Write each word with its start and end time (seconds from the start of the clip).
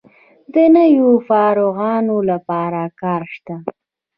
د 0.53 0.55
نویو 0.75 1.09
فارغانو 1.27 2.17
لپاره 2.29 2.81
کار 3.01 3.21
شته؟ 3.33 3.55